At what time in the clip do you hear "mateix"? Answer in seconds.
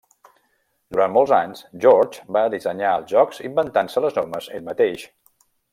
4.71-5.05